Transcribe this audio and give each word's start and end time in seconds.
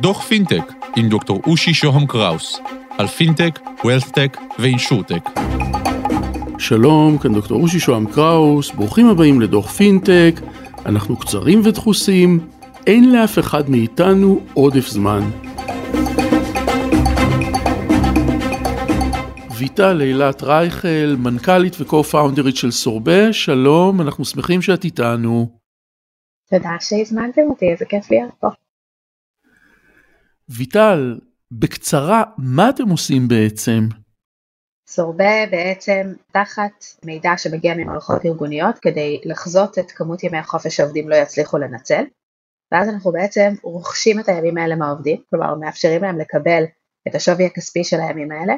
דוח 0.00 0.22
פינטק 0.22 0.72
עם 0.96 1.08
דוקטור 1.08 1.40
אושי 1.46 1.74
שוהם 1.74 2.06
קראוס 2.06 2.60
על 2.98 3.06
פינטק, 3.06 3.58
wealthtech 3.84 4.36
ו 4.58 4.64
insurtech. 4.64 5.30
שלום, 6.58 7.18
כאן 7.18 7.34
דוקטור 7.34 7.62
אושי 7.62 7.80
שוהם 7.80 8.06
קראוס, 8.06 8.70
ברוכים 8.70 9.08
הבאים 9.08 9.40
לדוח 9.40 9.70
פינטק, 9.70 10.40
אנחנו 10.86 11.16
קצרים 11.16 11.60
ודחוסים, 11.64 12.40
אין 12.86 13.12
לאף 13.12 13.38
אחד 13.38 13.70
מאיתנו 13.70 14.40
עודף 14.54 14.88
זמן. 14.88 15.30
ויטל 19.58 20.00
אילת 20.02 20.42
רייכל, 20.42 21.16
מנכ"לית 21.18 21.76
ו 21.80 21.86
co-founder 21.86 22.44
ית 22.44 22.56
של 22.56 22.70
סורבה, 22.70 23.32
שלום, 23.32 24.00
אנחנו 24.00 24.24
שמחים 24.24 24.62
שאת 24.62 24.84
איתנו. 24.84 25.59
תודה 26.50 26.76
שהזמנתם 26.80 27.42
אותי, 27.50 27.72
איזה 27.72 27.84
כיף 27.84 28.10
להיות 28.10 28.34
פה. 28.40 28.48
ויטל, 30.48 31.18
בקצרה, 31.50 32.22
מה 32.38 32.70
אתם 32.70 32.88
עושים 32.88 33.28
בעצם? 33.28 33.80
סורבה 34.88 35.46
בעצם 35.50 36.12
תחת 36.32 36.84
מידע 37.04 37.30
שמגיע 37.36 37.74
ממערכות 37.74 38.26
ארגוניות 38.26 38.78
כדי 38.78 39.20
לחזות 39.24 39.78
את 39.78 39.90
כמות 39.90 40.24
ימי 40.24 40.38
החופש 40.38 40.76
שהעובדים 40.76 41.08
לא 41.08 41.14
יצליחו 41.14 41.58
לנצל, 41.58 42.04
ואז 42.72 42.88
אנחנו 42.88 43.12
בעצם 43.12 43.54
רוכשים 43.62 44.20
את 44.20 44.28
הימים 44.28 44.58
האלה 44.58 44.76
מהעובדים, 44.76 45.22
כלומר 45.30 45.54
מאפשרים 45.54 46.02
להם 46.02 46.18
לקבל 46.18 46.64
את 47.08 47.14
השווי 47.14 47.46
הכספי 47.46 47.84
של 47.84 48.00
הימים 48.00 48.32
האלה, 48.32 48.54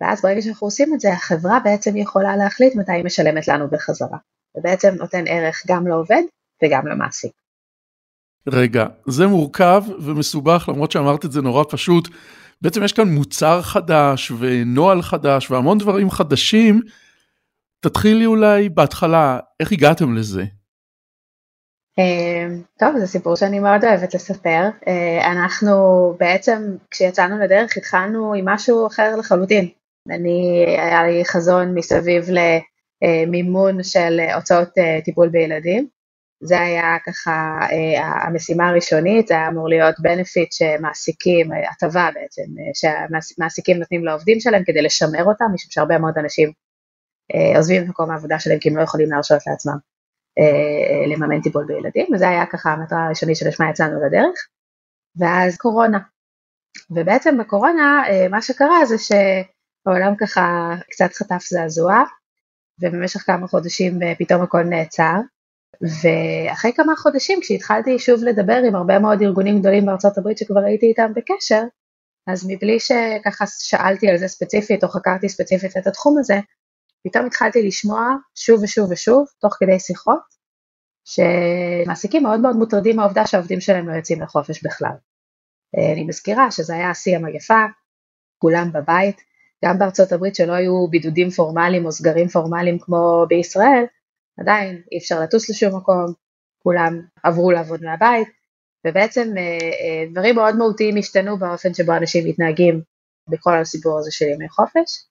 ואז 0.00 0.22
ברגע 0.22 0.42
שאנחנו 0.42 0.66
עושים 0.66 0.94
את 0.94 1.00
זה, 1.00 1.12
החברה 1.12 1.58
בעצם 1.64 1.96
יכולה 1.96 2.36
להחליט 2.36 2.76
מתי 2.76 2.92
היא 2.92 3.04
משלמת 3.04 3.48
לנו 3.48 3.68
בחזרה. 3.70 4.18
ובעצם 4.56 4.94
נותן 4.94 5.24
ערך 5.26 5.64
גם 5.68 5.86
לעובד 5.86 6.22
וגם 6.64 6.86
למעסיק. 6.86 7.32
רגע, 8.46 8.86
זה 9.06 9.26
מורכב 9.26 9.82
ומסובך 10.00 10.68
למרות 10.68 10.92
שאמרת 10.92 11.24
את 11.24 11.32
זה 11.32 11.42
נורא 11.42 11.64
פשוט. 11.70 12.08
בעצם 12.62 12.82
יש 12.82 12.92
כאן 12.92 13.08
מוצר 13.08 13.62
חדש 13.62 14.32
ונוהל 14.38 15.02
חדש 15.02 15.50
והמון 15.50 15.78
דברים 15.78 16.10
חדשים. 16.10 16.80
תתחילי 17.80 18.26
אולי 18.26 18.68
בהתחלה, 18.68 19.38
איך 19.60 19.72
הגעתם 19.72 20.14
לזה? 20.14 20.44
אמ, 21.98 22.62
טוב, 22.78 22.98
זה 22.98 23.06
סיפור 23.06 23.36
שאני 23.36 23.60
מאוד 23.60 23.84
אוהבת 23.84 24.14
לספר. 24.14 24.68
אה, 24.88 25.32
אנחנו 25.32 25.74
בעצם, 26.20 26.76
כשיצאנו 26.90 27.38
לדרך, 27.38 27.76
התחלנו 27.76 28.34
עם 28.34 28.48
משהו 28.48 28.86
אחר 28.86 29.16
לחלוטין. 29.18 29.68
אני, 30.10 30.64
היה 30.66 31.06
לי 31.06 31.24
חזון 31.24 31.74
מסביב 31.74 32.24
למימון 33.02 33.82
של 33.82 34.20
הוצאות 34.34 34.78
אה, 34.78 34.98
טיפול 35.04 35.28
בילדים. 35.28 35.88
זה 36.42 36.60
היה 36.60 36.96
ככה 37.06 37.58
אה, 37.72 38.26
המשימה 38.26 38.68
הראשונית, 38.68 39.26
זה 39.26 39.34
היה 39.34 39.48
אמור 39.48 39.68
להיות 39.68 39.94
בנפיט 40.00 40.52
שמעסיקים, 40.52 41.50
הטבה 41.70 42.08
בעצם, 42.14 42.42
שהמעסיקים 42.74 43.78
נותנים 43.78 44.04
לעובדים 44.04 44.40
שלהם 44.40 44.62
כדי 44.66 44.82
לשמר 44.82 45.24
אותם, 45.24 45.44
משום 45.54 45.70
שהרבה 45.70 45.98
מאוד 45.98 46.18
אנשים 46.18 46.52
אה, 47.34 47.56
עוזבים 47.56 47.82
את 47.82 47.88
מקום 47.88 48.10
העבודה 48.10 48.38
שלהם 48.38 48.58
כי 48.58 48.68
הם 48.68 48.76
לא 48.76 48.82
יכולים 48.82 49.10
להרשות 49.10 49.46
לעצמם 49.46 49.76
לממן 51.10 51.40
טיפול 51.40 51.64
בילדים, 51.66 52.06
וזה 52.14 52.28
היה 52.28 52.46
ככה 52.46 52.70
המטרה 52.70 53.06
הראשונית 53.06 53.36
שלשמה 53.36 53.70
יצאנו 53.70 54.06
לדרך, 54.06 54.48
ואז 55.16 55.56
קורונה. 55.56 55.98
ובעצם 56.90 57.38
בקורונה 57.38 58.02
מה 58.30 58.42
שקרה 58.42 58.86
זה 58.86 58.98
ש... 58.98 59.12
העולם 59.86 60.16
ככה 60.16 60.74
קצת 60.90 61.12
חטף 61.12 61.42
זעזוע, 61.48 62.02
ובמשך 62.80 63.20
כמה 63.20 63.46
חודשים 63.46 64.02
אה, 64.02 64.12
פתאום 64.18 64.42
הכל 64.42 64.62
נעצר, 64.62 65.14
ואחרי 65.82 66.72
כמה 66.72 66.96
חודשים 66.96 67.38
כשהתחלתי 67.40 67.98
שוב 67.98 68.24
לדבר 68.24 68.62
עם 68.66 68.74
הרבה 68.74 68.98
מאוד 68.98 69.22
ארגונים 69.22 69.60
גדולים 69.60 69.86
בארצות 69.86 70.18
הברית 70.18 70.38
שכבר 70.38 70.60
הייתי 70.60 70.86
איתם 70.86 71.12
בקשר, 71.16 71.62
אז 72.26 72.46
מבלי 72.48 72.80
שככה 72.80 73.44
שאלתי 73.46 74.08
על 74.08 74.18
זה 74.18 74.28
ספציפית 74.28 74.84
או 74.84 74.88
חקרתי 74.88 75.28
ספציפית 75.28 75.76
את 75.76 75.86
התחום 75.86 76.18
הזה, 76.18 76.34
פתאום 77.04 77.26
התחלתי 77.26 77.66
לשמוע 77.66 78.16
שוב 78.34 78.62
ושוב 78.62 78.90
ושוב, 78.90 79.26
תוך 79.40 79.56
כדי 79.60 79.80
שיחות, 79.80 80.20
שמעסיקים 81.04 82.22
מאוד 82.22 82.40
מאוד 82.40 82.56
מוטרדים 82.56 82.96
מהעובדה 82.96 83.26
שהעובדים 83.26 83.60
שלהם 83.60 83.88
לא 83.88 83.94
יוצאים 83.94 84.22
לחופש 84.22 84.62
בכלל. 84.62 84.92
אה, 85.78 85.92
אני 85.92 86.04
מזכירה 86.04 86.50
שזה 86.50 86.74
היה 86.74 86.94
שיא 86.94 87.16
המגפה, 87.16 87.64
כולם 88.38 88.72
בבית, 88.72 89.20
גם 89.64 89.78
בארצות 89.78 90.12
הברית 90.12 90.34
שלא 90.34 90.52
היו 90.52 90.88
בידודים 90.90 91.30
פורמליים 91.30 91.86
או 91.86 91.92
סגרים 91.92 92.28
פורמליים 92.28 92.78
כמו 92.78 93.26
בישראל, 93.28 93.84
עדיין 94.40 94.82
אי 94.92 94.98
אפשר 94.98 95.20
לטוס 95.20 95.50
לשום 95.50 95.76
מקום, 95.76 96.12
כולם 96.62 97.00
עברו 97.22 97.50
לעבוד 97.50 97.82
מהבית, 97.82 98.28
ובעצם 98.86 99.34
אה, 99.36 99.42
אה, 99.42 100.04
דברים 100.12 100.34
מאוד 100.34 100.56
מהותיים 100.56 100.96
השתנו 100.96 101.38
באופן 101.38 101.74
שבו 101.74 101.96
אנשים 101.96 102.28
מתנהגים 102.28 102.82
בכל 103.28 103.58
הסיפור 103.60 103.98
הזה 103.98 104.10
של 104.12 104.24
ימי 104.24 104.48
חופש. 104.48 105.04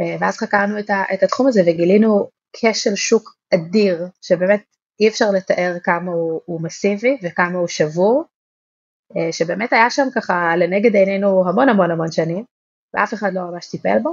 אה, 0.00 0.16
ואז 0.20 0.36
חקרנו 0.36 0.78
את, 0.78 1.22
התחום 1.22 1.46
הזה 1.46 1.60
וגילינו 1.66 2.28
כשל 2.52 2.94
שוק 2.94 3.34
אדיר, 3.54 4.06
שבאמת 4.22 4.62
אי 5.00 5.08
אפשר 5.08 5.30
לתאר 5.30 5.76
כמה 5.82 6.12
הוא, 6.12 6.40
הוא 6.44 6.62
מסיבי 6.62 7.18
וכמה 7.22 7.58
הוא 7.58 7.68
שבור, 7.68 8.24
שבאמת 9.32 9.72
היה 9.72 9.90
שם 9.90 10.08
ככה 10.14 10.56
לנגד 10.56 10.94
עינינו 10.94 11.48
המון 11.48 11.68
המון 11.68 11.90
המון 11.90 12.12
שנים, 12.12 12.44
ואף 12.94 13.14
אחד 13.14 13.32
לא 13.34 13.42
ממש 13.42 13.70
טיפל 13.70 13.98
בו, 14.02 14.10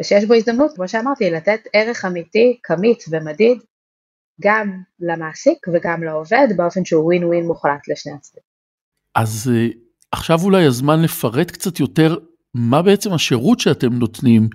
ושיש 0.00 0.24
בו 0.24 0.34
הזדמנות, 0.34 0.70
כמו 0.76 0.88
שאמרתי, 0.88 1.30
לתת 1.30 1.60
ערך 1.72 2.04
אמיתי, 2.04 2.58
כמית 2.62 3.04
ומדיד, 3.10 3.58
גם 4.40 4.82
למעסיק 5.00 5.66
וגם 5.68 6.02
לעובד, 6.02 6.48
באופן 6.56 6.84
שהוא 6.84 7.04
ווין 7.04 7.24
ווין 7.24 7.46
מוחלט 7.46 7.88
לשני 7.88 8.12
הצדדים. 8.12 8.42
אז 9.14 9.50
אה, 9.54 9.66
עכשיו 10.12 10.38
אולי 10.42 10.66
הזמן 10.66 11.02
לפרט 11.02 11.50
קצת 11.50 11.80
יותר 11.80 12.16
מה 12.54 12.82
בעצם 12.82 13.12
השירות 13.12 13.60
שאתם 13.60 13.92
נותנים, 13.92 14.48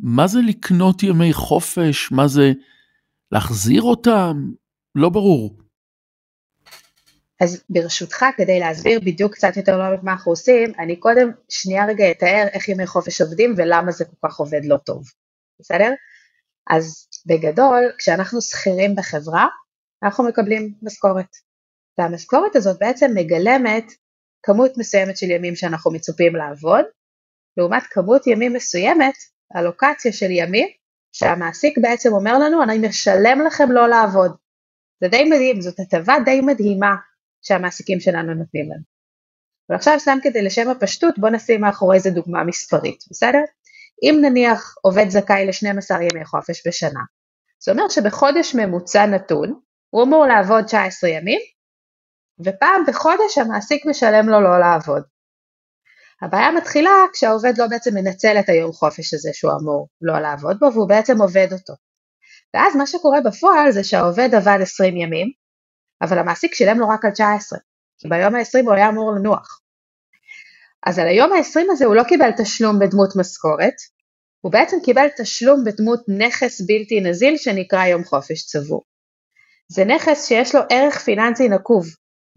מה 0.00 0.26
זה 0.26 0.38
לקנות 0.48 1.02
ימי 1.02 1.32
חופש, 1.32 2.12
מה 2.12 2.28
זה 2.28 2.52
להחזיר 3.32 3.82
אותם, 3.82 4.50
לא 4.94 5.08
ברור. 5.08 5.65
אז 7.40 7.64
ברשותך, 7.70 8.24
כדי 8.36 8.60
להסביר 8.60 9.00
בדיוק 9.00 9.34
קצת 9.34 9.56
יותר 9.56 9.78
לעומק 9.78 10.02
מה 10.02 10.12
אנחנו 10.12 10.32
עושים, 10.32 10.72
אני 10.78 10.96
קודם 10.96 11.30
שנייה 11.48 11.86
רגע 11.86 12.10
אתאר 12.10 12.46
איך 12.52 12.68
ימי 12.68 12.86
חופש 12.86 13.20
עובדים 13.20 13.54
ולמה 13.56 13.92
זה 13.92 14.04
כל 14.04 14.28
כך 14.28 14.36
עובד 14.36 14.60
לא 14.64 14.76
טוב, 14.76 15.04
בסדר? 15.60 15.92
אז 16.70 17.08
בגדול, 17.26 17.92
כשאנחנו 17.98 18.42
שכירים 18.42 18.94
בחברה, 18.96 19.46
אנחנו 20.02 20.24
מקבלים 20.24 20.74
משכורת. 20.82 21.36
והמשכורת 21.98 22.56
הזאת 22.56 22.78
בעצם 22.80 23.10
מגלמת 23.14 23.92
כמות 24.42 24.78
מסוימת 24.78 25.16
של 25.16 25.30
ימים 25.30 25.56
שאנחנו 25.56 25.90
מצופים 25.90 26.36
לעבוד, 26.36 26.84
לעומת 27.56 27.82
כמות 27.82 28.26
ימים 28.26 28.52
מסוימת, 28.52 29.14
אלוקציה 29.56 30.12
של 30.12 30.30
ימים, 30.30 30.68
שהמעסיק 31.12 31.78
בעצם 31.78 32.12
אומר 32.12 32.38
לנו, 32.38 32.62
אני 32.62 32.88
משלם 32.88 33.40
לכם 33.46 33.72
לא 33.72 33.88
לעבוד. 33.88 34.36
זה 35.00 35.08
די 35.08 35.24
מדהים, 35.24 35.60
זאת 35.60 35.80
הטבה 35.80 36.14
די 36.24 36.40
מדהימה 36.40 36.96
שהמעסיקים 37.46 38.00
שלנו 38.00 38.34
נותנים 38.34 38.64
לנו. 38.64 38.82
אבל 39.70 39.76
עכשיו 39.76 40.00
סתם 40.00 40.18
כדי 40.22 40.42
לשם 40.42 40.68
הפשטות 40.70 41.18
בוא 41.18 41.30
נשים 41.30 41.60
מאחורי 41.60 42.00
זה 42.00 42.10
דוגמה 42.10 42.44
מספרית, 42.44 42.98
בסדר? 43.10 43.42
אם 44.02 44.18
נניח 44.22 44.74
עובד 44.82 45.08
זכאי 45.08 45.46
ל-12 45.46 45.94
ימי 45.94 46.24
חופש 46.24 46.66
בשנה, 46.66 47.00
זה 47.64 47.72
אומר 47.72 47.88
שבחודש 47.88 48.54
ממוצע 48.54 49.06
נתון 49.06 49.60
הוא 49.90 50.02
אמור 50.04 50.26
לעבוד 50.26 50.64
19 50.64 51.10
ימים, 51.10 51.40
ופעם 52.44 52.82
בחודש 52.86 53.38
המעסיק 53.38 53.86
משלם 53.86 54.28
לו 54.28 54.40
לא 54.40 54.60
לעבוד. 54.60 55.02
הבעיה 56.22 56.52
מתחילה 56.52 56.90
כשהעובד 57.12 57.52
לא 57.58 57.66
בעצם 57.66 57.94
מנצל 57.94 58.36
את 58.40 58.48
היום 58.48 58.72
חופש 58.72 59.14
הזה 59.14 59.30
שהוא 59.32 59.52
אמור 59.60 59.88
לא 60.00 60.18
לעבוד 60.18 60.56
בו, 60.60 60.72
והוא 60.72 60.88
בעצם 60.88 61.22
עובד 61.22 61.48
אותו. 61.52 61.74
ואז 62.54 62.76
מה 62.76 62.86
שקורה 62.86 63.20
בפועל 63.20 63.72
זה 63.72 63.84
שהעובד 63.84 64.34
עבד 64.34 64.58
20 64.62 64.96
ימים, 64.96 65.30
אבל 66.02 66.18
המעסיק 66.18 66.54
שילם 66.54 66.80
לו 66.80 66.88
רק 66.88 67.04
על 67.04 67.10
19, 67.10 67.58
כי 67.98 68.08
ביום 68.08 68.34
ה-20 68.34 68.64
הוא 68.64 68.74
היה 68.74 68.88
אמור 68.88 69.12
לנוח. 69.12 69.60
אז 70.86 70.98
על 70.98 71.08
היום 71.08 71.32
ה-20 71.32 71.60
הזה 71.70 71.84
הוא 71.84 71.94
לא 71.94 72.02
קיבל 72.02 72.30
תשלום 72.38 72.78
בדמות 72.78 73.16
משכורת, 73.16 73.74
הוא 74.40 74.52
בעצם 74.52 74.76
קיבל 74.84 75.06
תשלום 75.16 75.64
בדמות 75.64 76.00
נכס 76.08 76.60
בלתי 76.60 77.00
נזיל 77.00 77.36
שנקרא 77.36 77.86
יום 77.86 78.04
חופש 78.04 78.46
צבור. 78.46 78.82
זה 79.68 79.84
נכס 79.84 80.28
שיש 80.28 80.54
לו 80.54 80.60
ערך 80.70 80.98
פיננסי 80.98 81.48
נקוב, 81.48 81.86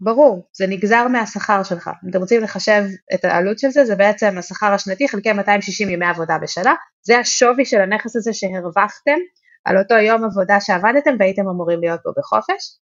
ברור, 0.00 0.48
זה 0.52 0.66
נגזר 0.66 1.08
מהשכר 1.08 1.62
שלך. 1.62 1.90
אם 2.04 2.10
אתם 2.10 2.18
רוצים 2.18 2.42
לחשב 2.42 2.82
את 3.14 3.24
העלות 3.24 3.58
של 3.58 3.70
זה, 3.70 3.84
זה 3.84 3.96
בעצם 3.96 4.38
השכר 4.38 4.72
השנתי 4.72 5.08
חלקי 5.08 5.32
260 5.32 5.88
ימי 5.88 6.06
עבודה 6.06 6.38
בשנה, 6.42 6.74
זה 7.02 7.18
השווי 7.18 7.64
של 7.64 7.80
הנכס 7.80 8.16
הזה 8.16 8.32
שהרווחתם 8.32 9.18
על 9.64 9.78
אותו 9.78 9.94
יום 9.94 10.24
עבודה 10.24 10.60
שעבדתם 10.60 11.10
והייתם 11.18 11.48
אמורים 11.48 11.80
להיות 11.80 12.00
בו 12.04 12.12
בחופש, 12.16 12.78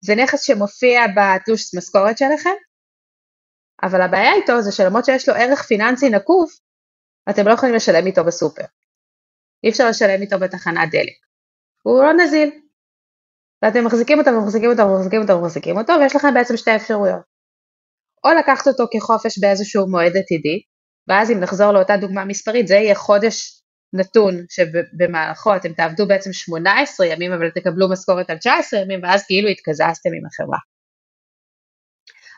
זה 0.00 0.14
נכס 0.14 0.42
שמופיע 0.42 1.00
בתלוש 1.16 1.74
משכורת 1.74 2.18
שלכם, 2.18 2.56
אבל 3.82 4.02
הבעיה 4.02 4.32
איתו 4.32 4.62
זה 4.62 4.72
שלמרות 4.72 5.04
שיש 5.04 5.28
לו 5.28 5.34
ערך 5.34 5.62
פיננסי 5.62 6.10
נקוב, 6.10 6.50
אתם 7.30 7.48
לא 7.48 7.52
יכולים 7.52 7.74
לשלם 7.74 8.06
איתו 8.06 8.24
בסופר. 8.24 8.64
אי 9.64 9.70
אפשר 9.70 9.88
לשלם 9.88 10.20
איתו 10.22 10.38
בתחנת 10.38 10.90
דלק. 10.90 11.14
הוא 11.82 12.02
לא 12.02 12.12
נזיל. 12.12 12.50
ואתם 13.62 13.84
מחזיקים 13.86 14.18
אותו 14.18 14.30
ומחזיקים 14.30 14.70
אותו 14.70 14.82
ומחזיקים 14.82 15.22
אותו 15.22 15.32
ומחזיקים 15.32 15.76
אותו, 15.76 15.92
ויש 16.00 16.16
לכם 16.16 16.34
בעצם 16.34 16.56
שתי 16.56 16.76
אפשרויות. 16.76 17.22
או 18.24 18.30
לקחת 18.38 18.68
אותו 18.68 18.84
כחופש 18.92 19.38
באיזשהו 19.38 19.90
מועד 19.90 20.16
עתידי, 20.16 20.62
ואז 21.08 21.30
אם 21.30 21.40
נחזור 21.40 21.72
לאותה 21.72 21.96
דוגמה 21.96 22.24
מספרית, 22.24 22.68
זה 22.68 22.74
יהיה 22.74 22.94
חודש 22.94 23.57
נתון 23.92 24.34
שבמהלכו 24.48 25.56
אתם 25.56 25.72
תעבדו 25.72 26.06
בעצם 26.06 26.32
18 26.32 27.06
ימים, 27.06 27.32
אבל 27.32 27.50
תקבלו 27.50 27.90
משכורת 27.90 28.30
על 28.30 28.36
19 28.36 28.80
ימים, 28.80 29.00
ואז 29.02 29.24
כאילו 29.26 29.48
התקזזתם 29.48 30.10
עם 30.18 30.26
החברה. 30.26 30.58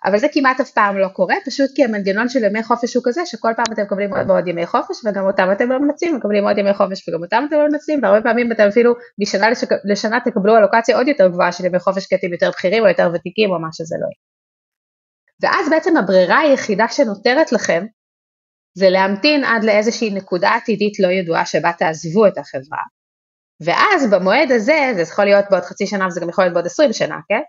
אבל 0.05 0.19
זה 0.19 0.26
כמעט 0.32 0.61
אף 0.61 0.70
פעם 0.70 0.99
לא 0.99 1.08
קורה, 1.08 1.35
פשוט 1.47 1.70
כי 1.75 1.85
המנגנון 1.85 2.29
של 2.29 2.44
ימי 2.44 2.62
חופש 2.62 2.94
הוא 2.94 3.02
כזה 3.06 3.26
שכל 3.26 3.52
פעם 3.56 3.64
אתם 3.73 3.82
מקבלים 3.82 4.14
עוד 4.14 4.31
ועוד 4.31 4.49
ימי 4.49 4.67
חופש 4.67 5.05
וגם 5.05 5.25
אותם 5.25 5.49
אתם 5.52 5.73
לא 5.73 5.79
מנצלים, 5.79 6.17
מקבלים 6.17 6.44
עוד 6.44 6.58
ימי 6.58 6.75
חופש 6.75 7.08
וגם 7.08 7.23
אותם 7.23 7.44
אתם 7.49 7.56
לא 7.56 7.69
מנצלים, 7.69 8.00
והרבה 8.02 8.23
פעמים 8.23 8.52
אתם 8.52 8.67
אפילו 8.69 8.94
משנה 9.19 9.50
לשק... 9.50 9.69
לשנה 9.85 10.20
תקבלו 10.25 10.56
אלוקציה 10.56 10.97
עוד 10.97 11.08
יותר 11.08 11.29
גבוהה 11.29 11.52
של 11.52 11.64
ימי 11.64 11.79
חופש 11.79 12.06
כי 12.06 12.14
אתם 12.14 12.32
יותר 12.32 12.50
בכירים 12.50 12.82
או 12.82 12.88
יותר 12.88 13.11
ותיקים 13.14 13.50
או 13.50 13.61
מה 13.61 13.69
שזה 13.73 13.97
לא 14.00 14.06
יהיה. 14.06 14.20
ואז 15.43 15.70
בעצם 15.70 15.97
הברירה 15.97 16.38
היחידה 16.38 16.88
שנותרת 16.88 17.52
לכם 17.52 17.87
זה 18.75 18.90
להמתין 18.90 19.44
עד 19.44 19.64
לאיזושהי 19.64 20.11
נקודה 20.11 20.50
עתידית 20.50 21.00
לא 21.00 21.08
ידועה 21.08 21.46
שבה 21.46 21.72
תעזבו 21.72 22.26
את 22.26 22.38
החברה. 22.38 22.82
ואז 23.64 24.11
במועד 24.11 24.52
הזה, 24.52 24.93
זה 24.94 25.02
יכול 25.02 25.25
להיות 25.25 25.44
בעוד 25.50 25.62
חצי 25.62 25.87
שנה 25.87 26.06
וזה 26.06 26.20
גם 26.20 26.28
יכול 26.28 26.44
להיות 26.44 26.55
בעוד 26.55 26.67
עשרים 26.67 26.93
שנה, 26.93 27.17
כן? 27.28 27.40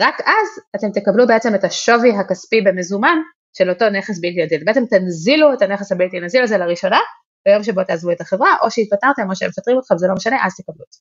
רק 0.00 0.20
אז 0.20 0.64
אתם 0.76 1.00
תקבלו 1.00 1.26
בעצם 1.26 1.54
את 1.54 1.64
השווי 1.64 2.12
הכספי 2.16 2.60
במזומן 2.60 3.18
של 3.58 3.70
אותו 3.70 3.90
נכס 3.90 4.20
בלתי 4.20 4.44
נזיל. 4.44 4.64
בעצם 4.64 4.84
תנזילו 4.90 5.52
את 5.54 5.62
הנכס 5.62 5.92
הבלתי 5.92 6.20
נזיל 6.20 6.42
הזה 6.42 6.58
לראשונה 6.58 7.00
ביום 7.46 7.62
שבו 7.62 7.84
תעזבו 7.84 8.12
את 8.12 8.20
החברה, 8.20 8.56
או 8.62 8.70
שהתפטרתם 8.70 9.30
או 9.30 9.36
שהם 9.36 9.48
מפטרים 9.48 9.78
אתכם, 9.78 9.98
זה 9.98 10.06
לא 10.08 10.14
משנה, 10.14 10.36
אז 10.46 10.56
תקבלו 10.56 10.84
את 10.88 10.92
זה. 10.92 11.00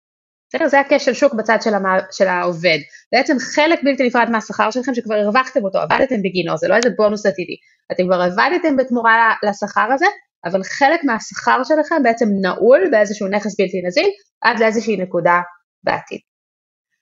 בסדר? 0.55 0.67
זה 0.67 0.79
הכשל 0.79 1.13
שוק 1.13 1.33
בצד 1.33 1.57
של, 1.61 1.73
המע... 1.73 1.97
של 2.11 2.27
העובד. 2.27 2.77
בעצם 3.11 3.37
חלק 3.39 3.79
בלתי 3.83 4.07
נפרד 4.07 4.29
מהשכר 4.29 4.71
שלכם 4.71 4.93
שכבר 4.93 5.15
הרווחתם 5.15 5.63
אותו, 5.63 5.79
עבדתם 5.79 6.21
בגינו, 6.23 6.57
זה 6.57 6.67
לא 6.67 6.75
איזה 6.75 6.89
בונוס 6.97 7.25
עתידי. 7.25 7.55
אתם 7.91 8.03
כבר 8.03 8.21
עבדתם 8.21 8.77
בתמורה 8.77 9.33
לשכר 9.43 9.91
הזה, 9.93 10.05
אבל 10.45 10.63
חלק 10.63 11.03
מהשכר 11.03 11.63
שלכם 11.63 12.03
בעצם 12.03 12.25
נעול 12.41 12.89
באיזשהו 12.91 13.27
נכס 13.27 13.59
בלתי 13.59 13.81
נזיל 13.85 14.09
עד 14.41 14.59
לאיזושהי 14.59 14.97
נקודה 14.97 15.41
בעתיד. 15.83 16.19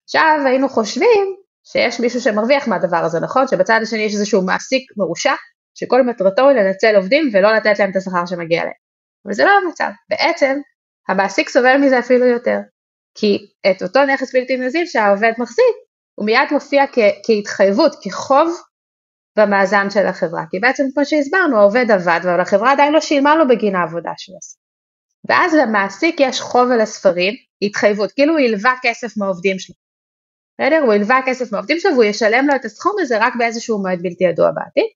עכשיו 0.03 0.39
היינו 0.45 0.69
חושבים 0.69 1.35
שיש 1.63 1.99
מישהו 1.99 2.21
שמרוויח 2.21 2.67
מהדבר 2.67 2.97
הזה, 2.97 3.19
נכון? 3.19 3.47
שבצד 3.47 3.79
השני 3.81 4.01
יש 4.01 4.13
איזשהו 4.13 4.45
מעסיק 4.45 4.91
מרושע, 4.97 5.33
שכל 5.75 6.01
מטרתו 6.03 6.49
היא 6.49 6.57
לנצל 6.57 6.95
עובדים 6.95 7.29
ולא 7.33 7.53
לתת 7.53 7.79
להם 7.79 7.91
את 7.91 7.95
השכר 7.95 8.25
שמגיע 8.25 8.63
להם. 8.63 8.73
אבל 9.25 9.33
זה 9.33 9.45
לא 9.45 9.51
המצב, 9.65 9.89
בעצם 10.09 10.59
המעסיק 11.09 11.49
סובל 11.49 11.77
מזה 11.77 11.99
אפילו 11.99 12.25
יותר, 12.25 12.59
כי 13.15 13.37
את 13.71 13.83
אותו 13.83 14.05
נכס 14.05 14.35
בלתי 14.35 14.57
נזיל 14.57 14.85
שהעובד 14.85 15.31
מחזיק, 15.37 15.75
הוא 16.15 16.25
מיד 16.25 16.49
מופיע 16.51 16.83
כ- 16.87 17.17
כהתחייבות, 17.25 17.95
כחוב 18.03 18.61
במאזן 19.37 19.89
של 19.89 20.05
החברה, 20.05 20.43
כי 20.51 20.59
בעצם 20.59 20.83
כמו 20.93 21.05
שהסברנו, 21.05 21.59
העובד 21.59 21.91
עבד, 21.91 22.19
אבל 22.23 22.39
החברה 22.39 22.71
עדיין 22.71 22.93
לא 22.93 22.99
שילמה 22.99 23.35
לו 23.35 23.47
בגין 23.47 23.75
העבודה 23.75 24.11
שהוא 24.17 24.37
עשה. 24.37 24.57
ואז 25.29 25.53
למעסיק 25.53 26.15
יש 26.19 26.41
חוב 26.41 26.71
על 26.71 26.81
הספרים, 26.81 27.33
התחייבות, 27.61 28.11
כאילו 28.11 28.33
הוא 28.33 28.47
הלווה 28.47 28.73
כסף 28.81 29.17
מהעובדים 29.17 29.59
שלו. 29.59 29.75
בסדר? 30.61 30.79
הוא 30.85 30.93
הלווה 30.93 31.19
כסף 31.25 31.51
מהעובדים 31.51 31.79
שלו 31.79 31.91
והוא 31.91 32.03
ישלם 32.03 32.47
לו 32.47 32.55
את 32.55 32.65
הסכום 32.65 32.95
הזה 32.99 33.17
רק 33.19 33.33
באיזשהו 33.37 33.81
מועד 33.81 34.01
בלתי 34.01 34.23
ידוע 34.23 34.51
בעתיד. 34.51 34.89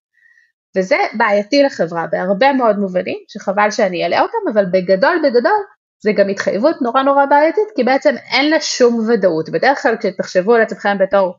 וזה 0.76 0.96
בעייתי 1.18 1.62
לחברה 1.62 2.06
בהרבה 2.10 2.52
מאוד 2.52 2.76
מובנים, 2.76 3.18
שחבל 3.28 3.70
שאני 3.70 4.04
אעלה 4.04 4.20
אותם, 4.20 4.48
אבל 4.52 4.64
בגדול 4.72 5.16
בגדול 5.24 5.60
זה 6.02 6.12
גם 6.12 6.28
התחייבות 6.28 6.76
נורא 6.82 7.02
נורא 7.02 7.26
בעייתית, 7.26 7.68
כי 7.76 7.84
בעצם 7.84 8.14
אין 8.32 8.50
לה 8.50 8.60
שום 8.60 9.08
ודאות. 9.08 9.48
בדרך 9.48 9.82
כלל 9.82 9.96
כשתחשבו 9.96 10.54
על 10.54 10.62
עצמכם 10.62 10.98
בתור 10.98 11.34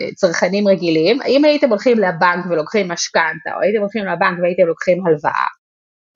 אה, 0.00 0.14
צרכנים 0.14 0.68
רגילים, 0.68 1.22
אם 1.22 1.44
הייתם 1.44 1.68
הולכים 1.68 1.98
לבנק 1.98 2.46
ולוקחים 2.50 2.88
משכנתה, 2.88 3.54
או 3.56 3.60
הייתם 3.60 3.80
הולכים 3.80 4.04
לבנק 4.04 4.38
והייתם 4.42 4.66
לוקחים 4.66 5.06
הלוואה, 5.06 5.46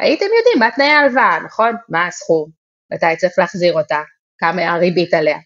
הייתם 0.01 0.25
יודעים 0.39 0.59
מה 0.59 0.71
תנאי 0.71 0.87
ההלוואה, 0.87 1.41
נכון? 1.45 1.75
מה 1.89 2.07
הסכום, 2.07 2.51
מתי 2.93 3.17
צריך 3.17 3.33
להחזיר 3.39 3.73
אותה, 3.73 4.03
כמה 4.39 4.73
הריבית 4.73 5.15
עליה. 5.15 5.39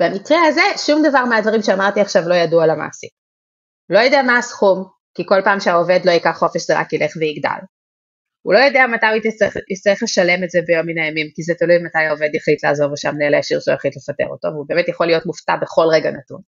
במקרה 0.00 0.46
הזה, 0.46 0.62
שום 0.86 1.02
דבר 1.08 1.24
מהדברים 1.24 1.62
שאמרתי 1.62 2.00
עכשיו 2.00 2.22
לא 2.28 2.34
ידוע 2.34 2.66
למעסיק. 2.66 3.10
לא 3.90 3.98
יודע 3.98 4.22
מה 4.22 4.38
הסכום, 4.38 4.84
כי 5.14 5.22
כל 5.26 5.40
פעם 5.44 5.60
שהעובד 5.60 6.00
לא 6.04 6.10
ייקח 6.10 6.36
חופש 6.38 6.66
זה 6.66 6.80
רק 6.80 6.92
ילך 6.92 7.12
ויגדל. 7.16 7.58
הוא 8.46 8.54
לא 8.54 8.58
יודע 8.58 8.86
מתי 8.86 9.06
הוא 9.06 9.32
יצטרך 9.70 10.02
לשלם 10.02 10.44
את 10.44 10.50
זה 10.50 10.58
ביום 10.66 10.86
מן 10.86 10.98
הימים, 10.98 11.26
כי 11.34 11.42
זה 11.42 11.54
תלוי 11.54 11.78
מתי 11.78 11.98
העובד 11.98 12.34
יחליט 12.34 12.64
לעזוב 12.64 12.90
או 12.90 12.96
שהמנהל 12.96 13.34
הישיר 13.34 13.60
שלו 13.60 13.74
יחליט 13.74 13.96
לפטר 13.96 14.26
אותו, 14.26 14.48
והוא 14.48 14.66
באמת 14.68 14.88
יכול 14.88 15.06
להיות 15.06 15.26
מופתע 15.26 15.56
בכל 15.62 15.86
רגע 15.92 16.10
נתון. 16.10 16.40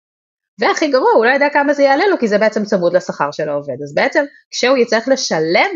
והכי 0.59 0.91
גרוע, 0.91 1.11
הוא 1.11 1.25
לא 1.25 1.29
יודע 1.29 1.47
כמה 1.53 1.73
זה 1.73 1.83
יעלה 1.83 2.07
לו, 2.07 2.19
כי 2.19 2.27
זה 2.27 2.37
בעצם 2.37 2.63
צמוד 2.63 2.95
לשכר 2.95 3.31
של 3.31 3.49
העובד. 3.49 3.81
אז 3.83 3.93
בעצם, 3.93 4.25
כשהוא 4.51 4.77
יצטרך 4.77 5.07
לשלם 5.07 5.71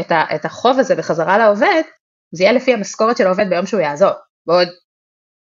את, 0.00 0.12
ה, 0.12 0.24
את 0.34 0.44
החוב 0.44 0.78
הזה 0.78 0.94
בחזרה 0.94 1.38
לעובד, 1.38 1.82
זה 2.32 2.44
יהיה 2.44 2.52
לפי 2.52 2.74
המשכורת 2.74 3.16
של 3.16 3.26
העובד 3.26 3.48
ביום 3.50 3.66
שהוא 3.66 3.80
יעזוב, 3.80 4.12
בעוד 4.46 4.68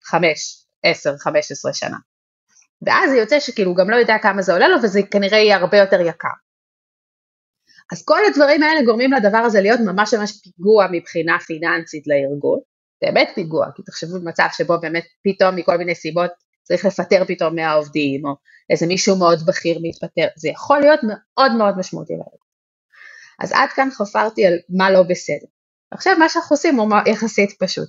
חמש, 0.05 0.65
10-15 0.87 1.73
שנה. 1.73 1.97
ואז 2.87 3.11
זה 3.11 3.17
יוצא 3.17 3.41
שכאילו 3.41 3.71
הוא 3.71 3.77
גם 3.77 3.91
לא 3.91 3.97
יודע 3.97 4.17
כמה 4.23 4.43
זה 4.43 4.53
עולה 4.53 4.69
לו 4.69 4.77
וזה 4.83 5.01
כנראה 5.11 5.39
יהיה 5.39 5.57
הרבה 5.57 5.79
יותר 5.79 6.01
יקר. 6.01 6.29
אז 7.93 8.05
כל 8.05 8.19
הדברים 8.29 8.63
האלה 8.63 8.83
גורמים 8.85 9.13
לדבר 9.13 9.39
הזה 9.39 9.61
להיות 9.61 9.81
ממש 9.81 10.15
ממש 10.15 10.41
פיגוע 10.43 10.87
מבחינה 10.93 11.39
פיננסית 11.47 12.05
לארגון, 12.07 12.59
באמת 13.03 13.31
פיגוע, 13.35 13.67
כי 13.77 13.83
תחשבו 13.83 14.21
במצב 14.21 14.47
שבו 14.53 14.81
באמת 14.81 15.05
פתאום 15.25 15.57
מכל 15.57 15.77
מיני 15.77 15.95
סיבות 15.95 16.31
צריך 16.63 16.85
לפטר 16.85 17.25
פתאום 17.25 17.55
מהעובדים, 17.55 18.27
או 18.27 18.31
איזה 18.71 18.87
מישהו 18.87 19.19
מאוד 19.19 19.47
בכיר 19.47 19.79
מתפטר, 19.83 20.27
זה 20.37 20.49
יכול 20.49 20.81
להיות 20.81 21.01
מאוד 21.03 21.53
מאוד 21.59 21.79
משמעותי 21.79 22.13
לארגון. 22.13 22.45
אז 23.41 23.53
עד 23.53 23.69
כאן 23.69 23.89
חפרתי 23.91 24.47
על 24.47 24.55
מה 24.79 24.91
לא 24.91 25.03
בסדר. 25.03 25.47
עכשיו 25.91 26.17
מה 26.19 26.29
שאנחנו 26.29 26.55
עושים 26.55 26.77
הוא 26.77 26.89
יחסית 27.07 27.51
פשוט. 27.59 27.89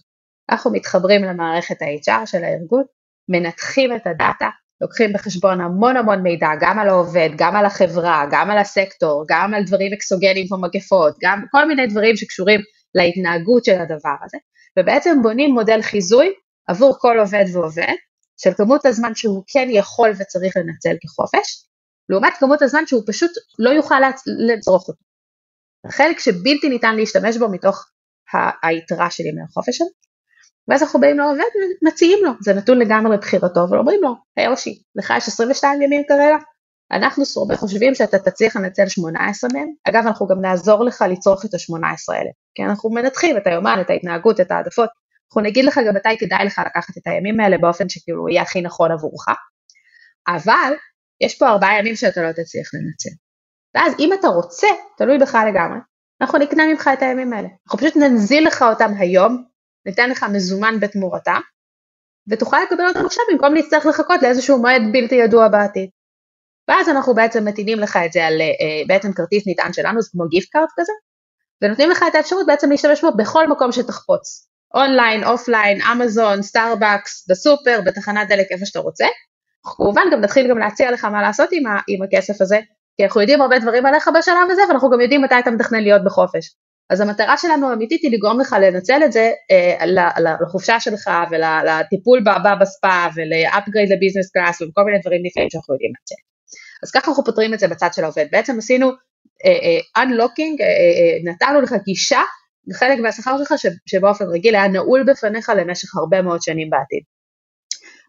אנחנו 0.49 0.71
מתחברים 0.71 1.23
למערכת 1.23 1.81
ה-HR 1.81 2.25
של 2.25 2.43
הארגון, 2.43 2.83
מנתחים 3.29 3.95
את 3.95 4.07
הדאטה, 4.07 4.49
לוקחים 4.81 5.13
בחשבון 5.13 5.61
המון 5.61 5.97
המון 5.97 6.21
מידע, 6.21 6.47
גם 6.59 6.79
על 6.79 6.89
העובד, 6.89 7.29
גם 7.37 7.55
על 7.55 7.65
החברה, 7.65 8.25
גם 8.31 8.51
על 8.51 8.57
הסקטור, 8.57 9.25
גם 9.27 9.53
על 9.53 9.63
דברים 9.63 9.93
אקסוגנים 9.93 10.47
כמו 10.47 10.57
מגפות, 10.57 11.15
גם 11.21 11.43
כל 11.51 11.67
מיני 11.67 11.87
דברים 11.87 12.15
שקשורים 12.15 12.61
להתנהגות 12.95 13.65
של 13.65 13.81
הדבר 13.81 14.15
הזה, 14.23 14.37
ובעצם 14.79 15.21
בונים 15.21 15.51
מודל 15.53 15.81
חיזוי 15.81 16.33
עבור 16.67 16.95
כל 16.99 17.19
עובד 17.19 17.45
ועובד, 17.53 17.95
של 18.37 18.53
כמות 18.53 18.85
הזמן 18.85 19.15
שהוא 19.15 19.43
כן 19.47 19.67
יכול 19.71 20.11
וצריך 20.19 20.57
לנצל 20.57 20.95
כחופש, 21.01 21.65
לעומת 22.09 22.33
כמות 22.39 22.61
הזמן 22.61 22.87
שהוא 22.87 23.03
פשוט 23.07 23.31
לא 23.59 23.69
יוכל 23.69 23.99
לצרוך 24.47 24.87
אותו. 24.87 25.03
החלק 25.85 26.19
שבלתי 26.19 26.69
ניתן 26.69 26.95
להשתמש 26.95 27.37
בו 27.37 27.49
מתוך 27.49 27.85
היתרה 28.63 29.09
של 29.09 29.25
ימי 29.25 29.41
החופש 29.41 29.77
שלו, 29.77 29.87
ואז 30.67 30.83
אנחנו 30.83 30.99
באים 30.99 31.17
לעובד 31.17 31.43
ומציעים 31.81 32.19
לו, 32.23 32.31
זה 32.41 32.53
נתון 32.53 32.79
לגמרי 32.79 33.15
לבחירתו, 33.17 33.59
ואומרים 33.69 33.99
לו, 34.03 34.15
היי 34.37 34.47
אושי, 34.47 34.81
לך 34.95 35.13
יש 35.17 35.27
22 35.27 35.81
ימים 35.81 36.03
כרגע, 36.07 36.37
אנחנו 36.91 37.23
חושבים 37.55 37.95
שאתה 37.95 38.19
תצליח 38.19 38.55
לנצל 38.55 38.87
18 38.87 39.49
מהם, 39.53 39.67
אגב 39.89 40.03
אנחנו 40.07 40.27
גם 40.27 40.41
נעזור 40.41 40.83
לך 40.83 41.05
לצרוך 41.09 41.45
את 41.45 41.53
ה-18 41.53 42.15
האלה, 42.15 42.29
כי 42.55 42.63
אנחנו 42.63 42.89
מנתחים 42.89 43.37
את 43.37 43.47
היומן, 43.47 43.77
את 43.81 43.89
ההתנהגות, 43.89 44.39
את 44.39 44.51
העדפות, 44.51 44.89
אנחנו 45.27 45.41
נגיד 45.41 45.65
לך 45.65 45.79
גם 45.87 45.95
מתי 45.95 46.17
כדאי 46.19 46.45
לך 46.45 46.61
לקחת 46.65 46.97
את 46.97 47.07
הימים 47.07 47.39
האלה 47.39 47.57
באופן 47.57 47.89
שכאילו 47.89 48.29
יהיה 48.29 48.41
הכי 48.41 48.61
נכון 48.61 48.91
עבורך, 48.91 49.25
אבל 50.27 50.73
יש 51.21 51.37
פה 51.37 51.47
ארבעה 51.47 51.79
ימים 51.79 51.95
שאתה 51.95 52.21
לא 52.21 52.31
תצליח 52.31 52.69
לנצל. 52.73 53.09
ואז 53.75 53.93
אם 53.99 54.09
אתה 54.19 54.27
רוצה, 54.27 54.67
תלוי 54.97 55.17
בך 55.17 55.37
לגמרי, 55.47 55.77
אנחנו 56.21 56.39
נקנה 56.39 56.67
ממך 56.67 56.89
את 56.93 57.01
הימים 57.01 57.33
האלה, 57.33 57.47
אנחנו 57.67 57.79
פשוט 57.79 57.95
ננזיל 57.95 58.47
לך 58.47 58.61
אותם 58.61 58.91
היום, 58.97 59.45
ניתן 59.85 60.09
לך 60.09 60.23
מזומן 60.23 60.79
בתמורתה, 60.79 61.35
ותוכל 62.29 62.57
לקבל 62.63 62.87
אותם 62.87 63.05
עכשיו 63.05 63.23
במקום 63.31 63.53
להצטרך 63.53 63.85
לחכות 63.85 64.21
לאיזשהו 64.21 64.57
מועד 64.57 64.81
בלתי 64.91 65.15
ידוע 65.15 65.47
בעתיד. 65.47 65.89
ואז 66.67 66.89
אנחנו 66.89 67.15
בעצם 67.15 67.45
מטינים 67.45 67.79
לך 67.79 67.99
את 68.05 68.11
זה 68.11 68.25
על 68.25 68.41
uh, 68.41 68.87
בעצם 68.87 69.13
כרטיס 69.13 69.43
נטען 69.47 69.73
שלנו, 69.73 70.01
זה 70.01 70.09
כמו 70.11 70.27
גיפט 70.27 70.49
קארט 70.49 70.69
כזה, 70.75 70.91
ונותנים 71.61 71.89
לך 71.89 72.03
את 72.07 72.15
האפשרות 72.15 72.45
בעצם 72.47 72.69
להשתמש 72.69 73.01
בו 73.01 73.11
בכל 73.17 73.47
מקום 73.47 73.71
שתחפוץ. 73.71 74.47
online, 74.75 75.23
offline, 75.23 75.81
אמזון, 75.81 76.41
סטארבקס, 76.41 77.27
בסופר, 77.29 77.79
בתחנת 77.85 78.27
דלק, 78.27 78.47
איפה 78.51 78.65
שאתה 78.65 78.79
רוצה. 78.79 79.05
כמובן 79.63 80.01
גם 80.11 80.21
נתחיל 80.21 80.49
גם 80.49 80.57
להציע 80.57 80.91
לך 80.91 81.05
מה 81.05 81.21
לעשות 81.21 81.49
עם, 81.51 81.67
ה, 81.67 81.79
עם 81.87 82.03
הכסף 82.03 82.41
הזה, 82.41 82.59
כי 82.97 83.03
אנחנו 83.05 83.21
יודעים 83.21 83.41
הרבה 83.41 83.59
דברים 83.59 83.85
עליך 83.85 84.09
בשלב 84.19 84.51
הזה, 84.51 84.61
ואנחנו 84.69 84.89
גם 84.89 85.01
יודעים 85.01 85.21
מתי 85.21 85.39
אתה 85.39 85.51
מתכנן 85.51 85.79
להיות 85.79 86.03
בחופש. 86.03 86.55
אז 86.89 87.01
המטרה 87.01 87.37
שלנו 87.37 87.69
האמיתית 87.69 88.01
היא 88.03 88.11
לגרום 88.11 88.39
לך 88.39 88.55
לנצל 88.61 89.03
את 89.05 89.11
זה 89.11 89.31
אה, 89.51 89.85
לחופשה 90.41 90.79
שלך 90.79 91.09
ולטיפול 91.31 92.19
הבא 92.19 92.55
בספא 92.55 93.07
ול 93.15 93.32
upgrade 93.32 93.89
ל 93.91 93.96
business 93.96 94.31
class 94.31 94.61
וכל 94.61 94.83
מיני 94.83 94.99
דברים 94.99 95.21
נפלאים 95.23 95.49
שאנחנו 95.49 95.73
יודעים 95.73 95.91
לנצל. 95.91 96.21
אז 96.83 96.91
ככה 96.91 97.11
אנחנו 97.11 97.23
פותרים 97.23 97.53
את 97.53 97.59
זה 97.59 97.67
בצד 97.67 97.89
של 97.93 98.03
העובד. 98.03 98.25
בעצם 98.31 98.57
עשינו 98.57 98.87
אה, 99.45 99.51
אה, 99.95 100.03
unlocking, 100.03 100.61
אה, 100.61 100.65
אה, 100.65 101.31
נתנו 101.31 101.61
לך 101.61 101.73
גישה 101.85 102.21
לחלק 102.67 102.99
מהשכר 102.99 103.37
שלך 103.37 103.53
שבאופן 103.85 104.25
רגיל 104.25 104.55
היה 104.55 104.67
נעול 104.67 105.03
בפניך 105.07 105.51
למשך 105.57 105.95
הרבה 105.95 106.21
מאוד 106.21 106.41
שנים 106.41 106.69
בעתיד. 106.69 107.03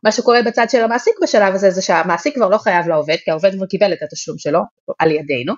מה 0.04 0.12
שקורה 0.12 0.42
בצד 0.42 0.66
של 0.70 0.84
המעסיק 0.84 1.14
בשלב 1.22 1.54
הזה 1.54 1.70
זה 1.70 1.82
שהמעסיק 1.82 2.34
כבר 2.34 2.48
לא 2.48 2.58
חייב 2.58 2.88
לעובד, 2.88 3.16
כי 3.24 3.30
העובד 3.30 3.50
כבר 3.56 3.66
קיבל 3.66 3.92
את 3.92 4.02
התשלום 4.02 4.38
שלו 4.38 4.60
על 4.98 5.10
ידינו, 5.10 5.54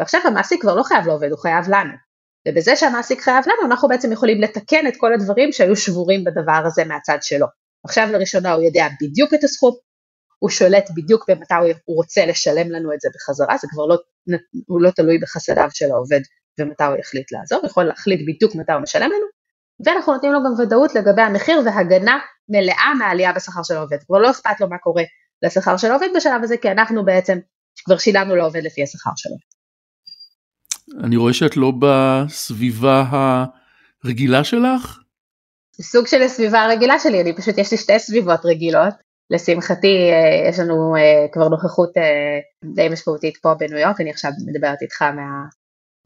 ועכשיו 0.00 0.20
המעסיק 0.24 0.60
כבר 0.60 0.74
לא 0.74 0.82
חייב 0.82 1.06
לעובד, 1.06 1.30
הוא 1.30 1.38
חייב 1.38 1.64
לנו. 1.68 2.07
ובזה 2.48 2.76
שהמעסיק 2.76 3.20
חייב 3.20 3.44
לנו, 3.46 3.70
אנחנו 3.70 3.88
בעצם 3.88 4.12
יכולים 4.12 4.40
לתקן 4.40 4.86
את 4.88 4.94
כל 4.96 5.14
הדברים 5.14 5.52
שהיו 5.52 5.76
שבורים 5.76 6.24
בדבר 6.24 6.62
הזה 6.66 6.84
מהצד 6.84 7.18
שלו. 7.22 7.46
עכשיו 7.84 8.08
לראשונה 8.12 8.52
הוא 8.52 8.62
יודע 8.62 8.86
בדיוק 9.02 9.34
את 9.34 9.44
הסכום, 9.44 9.74
הוא 10.38 10.50
שולט 10.50 10.90
בדיוק 10.96 11.30
במתי 11.30 11.54
הוא 11.84 11.96
רוצה 11.96 12.26
לשלם 12.26 12.70
לנו 12.70 12.92
את 12.92 13.00
זה 13.00 13.08
בחזרה, 13.14 13.56
זה 13.56 13.66
כבר 13.70 13.86
לא, 13.86 13.96
הוא 14.66 14.82
לא 14.82 14.90
תלוי 14.90 15.18
בחסדיו 15.18 15.68
של 15.72 15.90
העובד 15.90 16.20
ומתי 16.60 16.84
הוא 16.84 16.96
יחליט 16.96 17.32
לעזוב, 17.32 17.58
הוא 17.62 17.66
יכול 17.66 17.84
להחליט 17.84 18.20
בדיוק 18.28 18.54
מתי 18.54 18.72
הוא 18.72 18.82
משלם 18.82 19.10
לנו, 19.10 19.26
ואנחנו 19.86 20.12
נותנים 20.12 20.32
לו 20.32 20.38
גם 20.44 20.60
ודאות 20.60 20.94
לגבי 20.94 21.22
המחיר 21.22 21.60
והגנה 21.64 22.18
מלאה 22.48 22.94
מהעלייה 22.98 23.32
בשכר 23.32 23.62
של 23.62 23.76
העובד, 23.76 23.96
כבר 24.06 24.18
לא 24.18 24.30
אכפת 24.30 24.60
לו 24.60 24.68
מה 24.68 24.78
קורה 24.78 25.02
לשכר 25.42 25.76
של 25.76 25.90
העובד 25.90 26.08
בשלב 26.16 26.42
הזה, 26.42 26.56
כי 26.56 26.70
אנחנו 26.70 27.04
בעצם 27.04 27.38
כבר 27.84 27.98
שילמנו 27.98 28.36
לעובד 28.36 28.62
לפי 28.62 28.82
השכר 28.82 29.10
שלו. 29.16 29.57
אני 31.04 31.16
רואה 31.16 31.32
שאת 31.32 31.56
לא 31.56 31.72
בסביבה 31.78 33.04
הרגילה 34.04 34.44
שלך? 34.44 34.98
סוג 35.80 36.06
של 36.06 36.22
הסביבה 36.22 36.64
הרגילה 36.64 36.98
שלי, 36.98 37.20
אני 37.20 37.36
פשוט, 37.36 37.58
יש 37.58 37.70
לי 37.70 37.78
שתי 37.78 37.98
סביבות 37.98 38.40
רגילות. 38.44 39.08
לשמחתי 39.30 40.10
אה, 40.12 40.48
יש 40.48 40.58
לנו 40.58 40.96
אה, 40.96 41.26
כבר 41.32 41.48
נוכחות 41.48 41.96
אה, 41.96 42.38
די 42.74 42.88
משמעותית 42.88 43.36
פה 43.36 43.54
בניו 43.54 43.78
יורק, 43.78 44.00
אני 44.00 44.10
עכשיו 44.10 44.30
מדברת 44.46 44.82
איתך 44.82 45.02
מה, 45.02 45.44